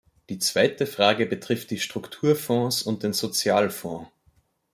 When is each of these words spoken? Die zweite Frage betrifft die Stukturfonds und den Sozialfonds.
Die 0.29 0.39
zweite 0.39 0.87
Frage 0.87 1.27
betrifft 1.27 1.69
die 1.69 1.77
Stukturfonds 1.77 2.81
und 2.81 3.03
den 3.03 3.13
Sozialfonds. 3.13 4.09